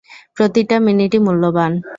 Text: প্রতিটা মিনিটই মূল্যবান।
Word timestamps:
প্রতিটা 0.37 0.75
মিনিটই 0.79 1.19
মূল্যবান। 1.19 1.71